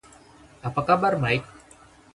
[0.69, 1.49] Apa kabar, Mike?